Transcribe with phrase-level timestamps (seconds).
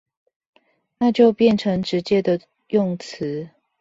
[0.97, 3.51] 那就變成直接的用詞